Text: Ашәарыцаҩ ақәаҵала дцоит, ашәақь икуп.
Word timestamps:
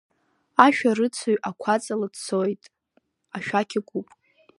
Ашәарыцаҩ 0.65 1.37
ақәаҵала 1.49 2.07
дцоит, 2.13 2.63
ашәақь 3.35 3.73
икуп. 3.79 4.07